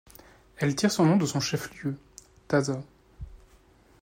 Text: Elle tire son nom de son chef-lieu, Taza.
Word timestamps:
Elle 0.57 0.75
tire 0.75 0.89
son 0.89 1.05
nom 1.05 1.15
de 1.15 1.27
son 1.27 1.39
chef-lieu, 1.39 1.95
Taza. 2.47 2.81